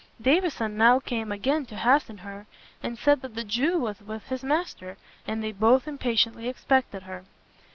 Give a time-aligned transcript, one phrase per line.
[0.19, 2.47] Davison now came again to hasten her,
[2.81, 7.23] and said that the Jew was with his master, and they both impatiently expected her.